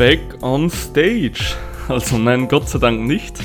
back 0.00 0.20
on 0.40 0.70
stage. 0.70 1.56
Also 1.86 2.16
nein, 2.16 2.48
Gott 2.48 2.70
sei 2.70 2.78
Dank 2.78 3.02
nicht. 3.02 3.38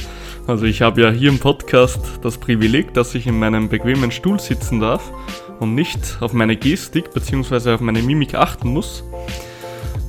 Also 0.47 0.63
ich 0.63 0.81
habe 0.81 1.01
ja 1.01 1.11
hier 1.11 1.27
im 1.27 1.37
Podcast 1.37 1.99
das 2.21 2.37
Privileg, 2.37 2.93
dass 2.93 3.13
ich 3.13 3.27
in 3.27 3.37
meinem 3.37 3.67
bequemen 3.67 4.09
Stuhl 4.09 4.39
sitzen 4.39 4.79
darf 4.79 5.11
und 5.59 5.75
nicht 5.75 5.99
auf 6.21 6.31
meine 6.31 6.55
Gestik 6.55 7.13
bzw. 7.13 7.73
auf 7.73 7.81
meine 7.81 8.01
Mimik 8.01 8.35
achten 8.35 8.69
muss. 8.69 9.03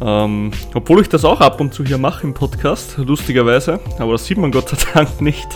Ähm, 0.01 0.53
obwohl 0.73 1.01
ich 1.01 1.09
das 1.09 1.25
auch 1.25 1.41
ab 1.41 1.61
und 1.61 1.75
zu 1.75 1.85
hier 1.85 1.99
mache 1.99 2.25
im 2.25 2.33
Podcast, 2.33 2.97
lustigerweise, 2.99 3.81
aber 3.99 4.13
das 4.13 4.27
sieht 4.27 4.39
man 4.39 4.53
Gott 4.53 4.69
sei 4.69 4.77
Dank 4.95 5.21
nicht. 5.21 5.49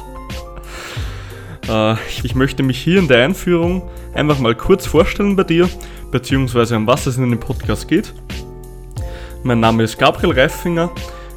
Äh, 1.68 1.94
ich 2.24 2.34
möchte 2.34 2.64
mich 2.64 2.80
hier 2.80 2.98
in 2.98 3.06
der 3.06 3.24
Einführung 3.24 3.88
einfach 4.12 4.40
mal 4.40 4.56
kurz 4.56 4.86
vorstellen 4.86 5.36
bei 5.36 5.44
dir, 5.44 5.68
beziehungsweise 6.10 6.74
um 6.74 6.88
was 6.88 7.06
es 7.06 7.16
in 7.16 7.30
dem 7.30 7.38
Podcast 7.38 7.86
geht. 7.86 8.12
Mein 9.42 9.60
Name 9.60 9.84
ist 9.84 9.98
Gabriel 9.98 10.38
Reifinger, 10.38 10.90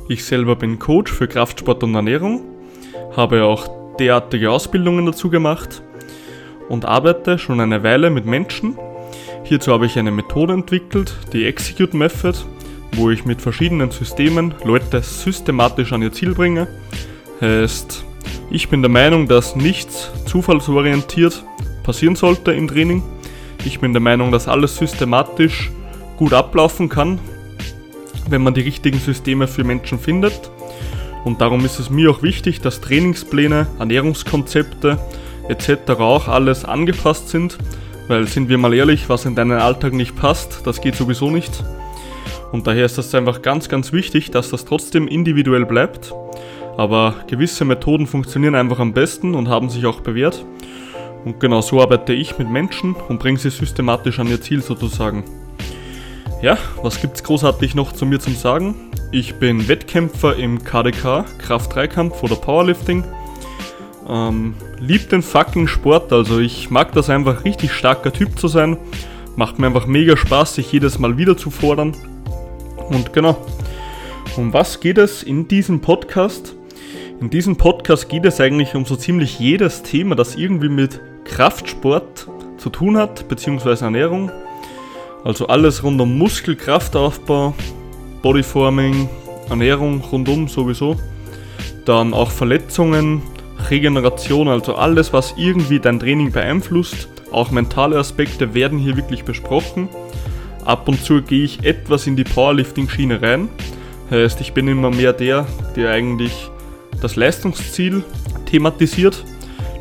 ich 0.10 0.26
selber 0.26 0.58
bin 0.58 0.78
Coach 0.78 1.10
für 1.10 1.26
Kraftsport 1.26 1.84
und 1.84 1.96
Ernährung, 1.96 2.42
habe 3.16 3.46
auch 3.46 3.70
derartige 3.98 4.52
Ausbildungen 4.52 5.06
dazu 5.06 5.30
gemacht 5.30 5.82
und 6.68 6.84
arbeite 6.84 7.40
schon 7.40 7.62
eine 7.62 7.82
Weile 7.82 8.10
mit 8.10 8.26
Menschen. 8.26 8.78
Hierzu 9.46 9.72
habe 9.72 9.86
ich 9.86 9.98
eine 9.98 10.12
Methode 10.12 10.52
entwickelt, 10.54 11.16
die 11.32 11.46
Execute 11.46 11.94
Method, 11.94 12.38
wo 12.92 13.10
ich 13.10 13.24
mit 13.24 13.42
verschiedenen 13.42 13.90
Systemen 13.90 14.54
Leute 14.66 15.02
systematisch 15.02 15.94
an 15.94 16.02
ihr 16.02 16.12
Ziel 16.12 16.34
bringe. 16.34 16.68
Heißt, 17.40 18.04
ich 18.52 18.68
bin 18.68 18.82
der 18.82 18.92
Meinung, 18.92 19.30
dass 19.30 19.56
nichts 19.56 20.12
zufallsorientiert 20.26 21.42
passieren 21.84 22.18
sollte 22.18 22.52
im 22.52 22.68
Training. 22.68 23.02
Ich 23.64 23.80
bin 23.80 23.94
der 23.94 24.02
Meinung, 24.02 24.34
dass 24.34 24.50
alles 24.50 24.76
systematisch 24.76 25.72
gut 26.18 26.34
ablaufen 26.34 26.90
kann, 26.90 27.20
wenn 28.30 28.44
man 28.44 28.54
die 28.54 28.62
richtigen 28.62 29.00
Systeme 29.00 29.48
für 29.48 29.64
Menschen 29.64 30.00
findet. 30.00 30.52
Und 31.24 31.42
darum 31.42 31.64
ist 31.66 31.80
es 31.80 31.90
mir 31.90 32.12
auch 32.12 32.22
wichtig, 32.22 32.62
dass 32.62 32.82
Trainingspläne, 32.82 33.68
Ernährungskonzepte 33.80 34.98
etc. 35.48 35.92
auch 36.00 36.28
alles 36.28 36.66
angepasst 36.66 37.30
sind, 37.30 37.58
weil 38.08 38.28
sind 38.28 38.50
wir 38.50 38.58
mal 38.58 38.74
ehrlich, 38.74 39.10
was 39.10 39.26
in 39.26 39.36
deinen 39.36 39.60
Alltag 39.60 39.94
nicht 39.94 40.16
passt, 40.16 40.62
das 40.66 40.82
geht 40.82 40.96
sowieso 40.96 41.30
nicht. 41.30 41.64
Und 42.52 42.68
daher 42.68 42.86
ist 42.86 42.98
das 42.98 43.16
einfach 43.16 43.42
ganz, 43.42 43.70
ganz 43.70 43.94
wichtig, 43.94 44.32
dass 44.32 44.50
das 44.50 44.66
trotzdem 44.66 45.08
individuell 45.08 45.66
bleibt 45.66 46.14
aber 46.78 47.16
gewisse 47.28 47.66
Methoden 47.66 48.08
funktionieren 48.08 48.56
einfach 48.56 48.80
am 48.80 48.94
besten 48.94 49.36
und 49.36 49.48
haben 49.48 49.70
sich 49.70 49.86
auch 49.86 50.02
bewährt. 50.02 50.46
Und 51.26 51.40
genau 51.40 51.62
so 51.62 51.82
arbeite 51.82 52.14
ich 52.14 52.38
mit 52.38 52.50
Menschen 52.50 52.96
und 53.08 53.20
bringe 53.20 53.38
sie 53.38 53.50
systematisch 53.50 54.20
an 54.20 54.28
ihr 54.28 54.42
Ziel 54.42 54.62
sozusagen. 54.62 55.24
Ja, 56.44 56.58
was 56.81 56.99
gibt's 56.99 57.23
großartig 57.23 57.73
noch 57.73 57.94
zu 57.94 58.05
mir 58.05 58.19
zum 58.19 58.36
Sagen? 58.36 58.75
Ich 59.13 59.36
bin 59.36 59.69
Wettkämpfer 59.69 60.36
im 60.36 60.61
KDK, 60.61 61.23
Kraft-3-Kampf 61.38 62.22
oder 62.22 62.36
Powerlifting. 62.36 63.05
Ähm, 64.09 64.53
lieb 64.77 65.08
den 65.08 65.21
fucking 65.21 65.69
Sport, 65.69 66.11
also 66.11 66.39
ich 66.39 66.69
mag 66.69 66.91
das 66.91 67.09
einfach 67.09 67.45
richtig 67.45 67.71
starker 67.71 68.11
Typ 68.11 68.38
zu 68.38 68.49
sein. 68.49 68.75
Macht 69.38 69.58
mir 69.58 69.67
einfach 69.67 69.88
mega 69.88 70.17
Spaß, 70.17 70.55
sich 70.55 70.69
jedes 70.69 70.99
Mal 70.99 71.17
wieder 71.17 71.38
zu 71.38 71.49
fordern. 71.49 71.95
Und 72.89 73.14
genau, 73.14 73.38
um 74.36 74.52
was 74.52 74.81
geht 74.81 74.97
es 74.97 75.23
in 75.23 75.47
diesem 75.47 75.80
Podcast? 75.80 76.55
In 77.21 77.30
diesem 77.30 77.55
Podcast 77.55 78.09
geht 78.09 78.25
es 78.25 78.41
eigentlich 78.41 78.75
um 78.75 78.83
so 78.83 78.97
ziemlich 78.97 79.39
jedes 79.39 79.81
Thema, 79.81 80.16
das 80.16 80.36
irgendwie 80.36 80.67
mit 80.67 80.99
Kraftsport 81.23 82.27
zu 82.58 82.69
tun 82.69 82.97
hat, 82.97 83.30
beziehungsweise 83.30 83.86
Ernährung. 83.86 84.30
Also 85.24 85.48
alles 85.48 85.84
rund 85.84 86.02
um 86.02 86.18
Muskelkraftaufbau, 86.18 87.54
Bodyforming, 88.22 89.10
Ernährung 89.50 90.02
rundum 90.02 90.48
sowieso. 90.48 90.98
Dann 91.86 92.14
auch 92.14 92.32
Verletzungen, 92.32 93.22
Regeneration, 93.70 94.48
also 94.48 94.76
alles, 94.76 95.14
was 95.14 95.33
irgendwie 95.38 95.80
dein 95.80 96.00
Training 96.00 96.32
beeinflusst. 96.32 97.08
Auch 97.32 97.52
mentale 97.52 97.98
Aspekte 97.98 98.54
werden 98.54 98.78
hier 98.78 98.95
wirklich 98.95 99.23
besprochen. 99.23 99.89
Ab 100.66 100.88
und 100.88 101.04
zu 101.04 101.22
gehe 101.22 101.44
ich 101.44 101.64
etwas 101.64 102.08
in 102.08 102.16
die 102.16 102.23
Powerlifting-Schiene 102.23 103.22
rein. 103.22 103.50
Heißt, 104.12 104.42
ich 104.42 104.54
bin 104.54 104.67
immer 104.67 104.92
mehr 104.92 105.14
der, 105.14 105.48
der 105.76 105.92
eigentlich 105.92 106.50
das 107.02 107.16
Leistungsziel 107.16 108.04
thematisiert. 108.45 109.23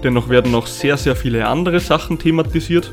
Dennoch 0.02 0.28
werden 0.28 0.50
noch 0.50 0.66
sehr, 0.66 0.96
sehr 0.96 1.14
viele 1.14 1.46
andere 1.46 1.78
Sachen 1.78 2.18
thematisiert. 2.18 2.92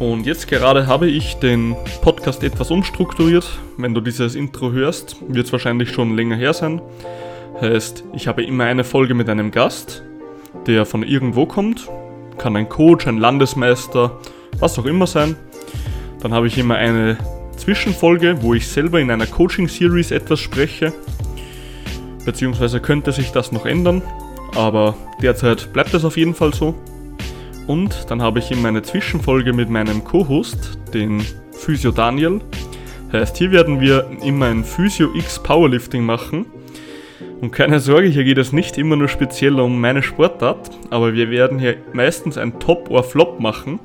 Und 0.00 0.26
jetzt 0.26 0.48
gerade 0.48 0.88
habe 0.88 1.06
ich 1.06 1.36
den 1.36 1.76
Podcast 2.02 2.42
etwas 2.42 2.72
umstrukturiert. 2.72 3.48
Wenn 3.76 3.94
du 3.94 4.00
dieses 4.00 4.34
Intro 4.34 4.72
hörst, 4.72 5.16
wird 5.28 5.46
es 5.46 5.52
wahrscheinlich 5.52 5.90
schon 5.90 6.16
länger 6.16 6.34
her 6.34 6.52
sein. 6.52 6.82
Heißt, 7.60 8.02
ich 8.14 8.26
habe 8.26 8.42
immer 8.42 8.64
eine 8.64 8.82
Folge 8.82 9.14
mit 9.14 9.28
einem 9.28 9.52
Gast, 9.52 10.02
der 10.66 10.84
von 10.86 11.04
irgendwo 11.04 11.46
kommt. 11.46 11.88
Kann 12.38 12.56
ein 12.56 12.68
Coach, 12.68 13.06
ein 13.06 13.18
Landesmeister, 13.18 14.18
was 14.58 14.76
auch 14.76 14.86
immer 14.86 15.06
sein. 15.06 15.36
Dann 16.20 16.34
habe 16.34 16.48
ich 16.48 16.58
immer 16.58 16.74
eine 16.74 17.16
Zwischenfolge, 17.56 18.42
wo 18.42 18.54
ich 18.54 18.66
selber 18.66 18.98
in 18.98 19.12
einer 19.12 19.26
Coaching-Series 19.26 20.10
etwas 20.10 20.40
spreche 20.40 20.92
beziehungsweise 22.24 22.80
könnte 22.80 23.12
sich 23.12 23.32
das 23.32 23.52
noch 23.52 23.66
ändern, 23.66 24.02
aber 24.54 24.94
derzeit 25.22 25.72
bleibt 25.72 25.94
es 25.94 26.04
auf 26.04 26.16
jeden 26.16 26.34
Fall 26.34 26.54
so. 26.54 26.74
Und 27.70 28.10
dann 28.10 28.20
habe 28.20 28.40
ich 28.40 28.50
in 28.50 28.60
meine 28.62 28.82
Zwischenfolge 28.82 29.52
mit 29.52 29.70
meinem 29.70 30.02
Co-Host, 30.02 30.76
den 30.92 31.24
Physio 31.52 31.92
Daniel. 31.92 32.40
Heißt, 33.12 33.36
hier 33.36 33.52
werden 33.52 33.80
wir 33.80 34.10
immer 34.24 34.46
ein 34.46 34.64
Physio 34.64 35.14
X 35.14 35.40
Powerlifting 35.40 36.02
machen. 36.02 36.46
Und 37.40 37.52
keine 37.52 37.78
Sorge, 37.78 38.08
hier 38.08 38.24
geht 38.24 38.38
es 38.38 38.52
nicht 38.52 38.76
immer 38.76 38.96
nur 38.96 39.06
speziell 39.06 39.60
um 39.60 39.80
meine 39.80 40.02
Sportart, 40.02 40.68
aber 40.90 41.14
wir 41.14 41.30
werden 41.30 41.60
hier 41.60 41.76
meistens 41.92 42.38
ein 42.38 42.58
Top 42.58 42.90
or 42.90 43.04
Flop 43.04 43.38
machen. 43.38 43.78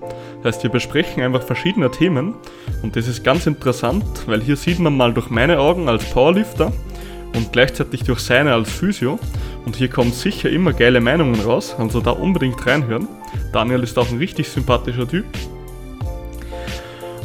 Heißt, 0.43 0.63
wir 0.63 0.71
besprechen 0.71 1.21
einfach 1.21 1.43
verschiedene 1.43 1.91
Themen 1.91 2.33
und 2.81 2.95
das 2.95 3.07
ist 3.07 3.23
ganz 3.23 3.45
interessant, 3.45 4.03
weil 4.25 4.41
hier 4.41 4.55
sieht 4.55 4.79
man 4.79 4.97
mal 4.97 5.13
durch 5.13 5.29
meine 5.29 5.59
Augen 5.59 5.89
als 5.89 6.09
Powerlifter, 6.09 6.73
und 7.35 7.51
gleichzeitig 7.51 8.03
durch 8.03 8.19
seine 8.19 8.53
als 8.53 8.71
Physio. 8.71 9.19
Und 9.65 9.75
hier 9.75 9.89
kommen 9.89 10.11
sicher 10.11 10.49
immer 10.49 10.73
geile 10.73 11.01
Meinungen 11.01 11.39
raus, 11.41 11.75
also 11.77 11.99
da 11.99 12.11
unbedingt 12.11 12.65
reinhören. 12.65 13.07
Daniel 13.51 13.83
ist 13.83 13.97
auch 13.97 14.09
ein 14.09 14.17
richtig 14.17 14.47
sympathischer 14.47 15.07
Typ. 15.07 15.25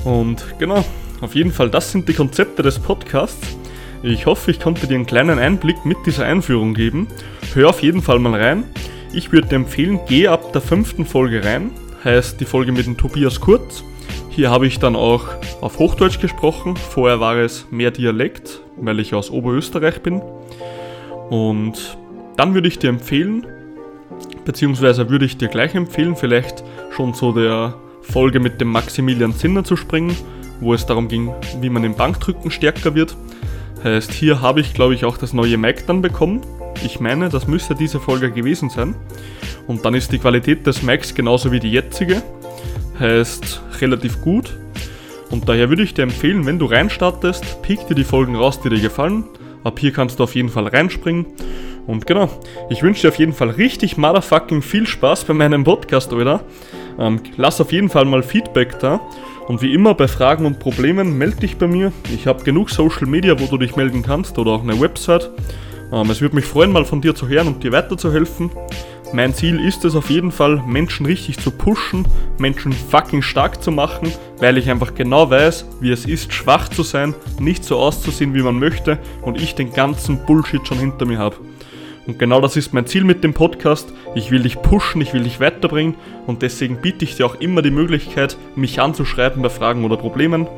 Und 0.05 0.43
genau, 0.59 0.85
auf 1.21 1.35
jeden 1.35 1.53
Fall, 1.53 1.69
das 1.69 1.93
sind 1.93 2.09
die 2.09 2.15
Konzepte 2.15 2.63
des 2.63 2.79
Podcasts. 2.79 3.57
Ich 4.03 4.25
hoffe, 4.25 4.51
ich 4.51 4.61
konnte 4.61 4.87
dir 4.87 4.95
einen 4.95 5.05
kleinen 5.05 5.39
Einblick 5.39 5.85
mit 5.85 5.99
dieser 6.07 6.25
Einführung 6.25 6.73
geben. 6.73 7.09
Hör 7.53 7.69
auf 7.69 7.83
jeden 7.83 8.01
Fall 8.01 8.19
mal 8.19 8.41
rein. 8.41 8.65
Ich 9.13 9.31
würde 9.31 9.49
dir 9.49 9.57
empfehlen, 9.57 10.01
geh 10.09 10.29
ab 10.29 10.55
der 10.55 10.63
fünften 10.63 11.05
Folge 11.05 11.45
rein. 11.45 11.71
Heißt 12.03 12.41
die 12.41 12.47
Folge 12.47 12.73
mit 12.73 12.87
dem 12.87 12.97
Tobias 12.97 13.41
Kurz. 13.41 13.85
Hier 14.31 14.51
habe 14.51 14.67
ich 14.67 14.79
dann 14.79 14.97
auch 14.97 15.27
auf 15.61 15.79
Hochdeutsch 15.79 16.21
gesprochen. 16.21 16.77
Vorher 16.77 17.21
war 17.21 17.37
es 17.37 17.67
mehr 17.71 17.91
Dialekt, 17.91 18.61
weil 18.77 19.01
ich 19.01 19.13
aus 19.13 19.31
Oberösterreich 19.31 20.01
bin. 20.01 20.23
Und 21.29 21.99
dann 22.41 22.55
würde 22.55 22.69
ich 22.69 22.79
dir 22.79 22.89
empfehlen, 22.89 23.47
beziehungsweise 24.47 25.11
würde 25.11 25.27
ich 25.27 25.37
dir 25.37 25.49
gleich 25.49 25.75
empfehlen, 25.75 26.17
vielleicht 26.17 26.65
schon 26.91 27.13
so 27.13 27.33
der 27.33 27.75
Folge 28.01 28.41
mit 28.41 28.63
dem 28.63 28.69
Maximilian 28.69 29.35
Zinner 29.35 29.63
zu 29.63 29.77
springen, 29.77 30.17
wo 30.59 30.73
es 30.73 30.87
darum 30.87 31.09
ging, 31.09 31.35
wie 31.61 31.69
man 31.69 31.85
im 31.85 31.95
Bankdrücken 31.95 32.51
stärker 32.51 32.95
wird. 32.95 33.15
Heißt, 33.85 34.11
hier 34.13 34.41
habe 34.41 34.61
ich 34.61 34.73
glaube 34.73 34.95
ich 34.95 35.05
auch 35.05 35.19
das 35.19 35.35
neue 35.35 35.59
Mac 35.59 35.87
dann 35.87 36.01
bekommen. 36.01 36.41
Ich 36.83 36.99
meine, 36.99 37.29
das 37.29 37.47
müsste 37.47 37.75
diese 37.75 38.01
Folge 38.01 38.31
gewesen 38.31 38.71
sein. 38.71 38.95
Und 39.67 39.85
dann 39.85 39.93
ist 39.93 40.11
die 40.11 40.19
Qualität 40.19 40.67
des 40.67 40.83
Macs 40.83 41.15
genauso 41.15 41.53
wie 41.53 41.61
die 41.61 41.71
jetzige 41.71 42.23
heißt 42.99 43.61
relativ 43.83 44.23
gut. 44.23 44.57
Und 45.31 45.47
daher 45.47 45.69
würde 45.69 45.83
ich 45.83 45.93
dir 45.93 46.05
empfehlen, 46.05 46.47
wenn 46.47 46.59
du 46.59 46.65
reinstartest, 46.65 47.61
pick 47.61 47.87
dir 47.87 47.95
die 47.95 48.05
Folgen 48.05 48.35
raus, 48.35 48.63
die 48.63 48.71
dir 48.71 48.81
gefallen. 48.81 49.25
Ab 49.63 49.79
hier 49.79 49.93
kannst 49.93 50.19
du 50.19 50.25
auf 50.25 50.35
jeden 50.35 50.49
Fall 50.49 50.69
reinspringen. 50.69 51.27
Und 51.87 52.07
genau, 52.07 52.29
ich 52.69 52.83
wünsche 52.83 53.03
dir 53.03 53.09
auf 53.09 53.19
jeden 53.19 53.33
Fall 53.33 53.51
richtig 53.51 53.97
motherfucking 53.97 54.63
viel 54.63 54.87
Spaß 54.87 55.25
bei 55.25 55.35
meinem 55.35 55.65
Podcast, 55.65 56.13
oder? 56.13 56.41
Ähm, 56.99 57.21
lass 57.37 57.61
auf 57.61 57.73
jeden 57.73 57.89
Fall 57.89 58.05
mal 58.05 58.23
Feedback 58.23 58.79
da. 58.79 59.01
Und 59.49 59.63
wie 59.63 59.75
immer 59.75 59.95
bei 59.95 60.07
Fragen 60.07 60.47
und 60.47 60.61
Problemen 60.61 61.19
melde 61.19 61.39
dich 61.39 61.57
bei 61.57 61.67
mir. 61.67 61.93
Ich 62.15 62.27
habe 62.27 62.45
genug 62.45 62.71
Social 62.71 63.07
Media, 63.07 63.39
wo 63.41 63.47
du 63.47 63.59
dich 63.59 63.75
melden 63.75 64.03
kannst 64.03 64.39
oder 64.39 64.53
auch 64.53 64.63
eine 64.63 64.81
Website. 64.81 65.31
Ähm, 65.93 66.11
es 66.11 66.21
würde 66.21 66.37
mich 66.37 66.45
freuen, 66.45 66.73
mal 66.73 66.85
von 66.85 67.01
dir 67.01 67.15
zu 67.15 67.29
hören 67.29 67.49
und 67.49 67.65
dir 67.65 67.73
weiterzuhelfen. 67.73 68.51
Mein 69.13 69.35
Ziel 69.35 69.59
ist 69.59 69.85
es 69.85 69.97
auf 69.97 70.09
jeden 70.09 70.31
Fall, 70.31 70.63
Menschen 70.69 71.05
richtig 71.05 71.39
zu 71.39 71.51
pushen, 71.51 72.07
Menschen 72.39 72.73
fucking 72.73 73.23
stark 73.23 73.61
zu 73.61 73.73
machen, 73.73 74.13
weil 74.39 74.57
ich 74.57 74.71
einfach 74.71 74.95
genau 74.95 75.29
weiß, 75.29 75.67
wie 75.81 75.91
es 75.91 76.07
ist, 76.07 76.33
schwach 76.33 76.69
zu 76.69 76.85
sein, 76.85 77.13
nicht 77.41 77.65
so 77.65 77.79
auszusehen, 77.79 78.35
wie 78.35 78.43
man 78.43 78.61
möchte 78.61 78.99
und 79.23 79.37
ich 79.37 79.57
den 79.57 79.73
ganzen 79.73 80.25
Bullshit 80.27 80.65
schon 80.65 80.79
hinter 80.79 81.07
mir 81.07 81.19
habe. 81.19 81.37
Und 82.11 82.19
genau 82.19 82.41
das 82.41 82.57
ist 82.57 82.75
mein 82.75 82.87
Ziel 82.87 83.05
mit 83.05 83.23
dem 83.23 83.35
Podcast. 83.35 83.93
Ich 84.17 84.33
will 84.33 84.43
dich 84.43 84.61
pushen, 84.61 85.01
ich 85.01 85.15
will 85.15 85.23
dich 85.23 85.39
weiterbringen 85.39 85.95
und 86.27 86.43
deswegen 86.43 86.81
biete 86.81 87.05
ich 87.05 87.15
dir 87.15 87.25
auch 87.25 87.37
immer 87.37 87.63
die 87.63 87.71
Möglichkeit, 87.71 88.37
mich 88.57 88.81
anzuschreiben 88.81 89.41
bei 89.41 89.49
Fragen 89.49 89.85
oder 89.85 89.97
Problemen. 89.97 90.49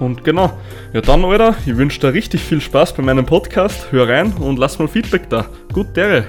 Und 0.00 0.24
genau, 0.24 0.50
ja 0.92 1.00
dann, 1.00 1.24
Alter, 1.24 1.54
ich 1.64 1.76
wünsche 1.76 2.00
dir 2.00 2.12
richtig 2.12 2.40
viel 2.40 2.60
Spaß 2.60 2.94
bei 2.94 3.04
meinem 3.04 3.24
Podcast. 3.24 3.92
Hör 3.92 4.08
rein 4.08 4.32
und 4.32 4.58
lass 4.58 4.80
mal 4.80 4.88
Feedback 4.88 5.30
da. 5.30 5.46
Gut, 5.72 5.96
Dere. 5.96 6.26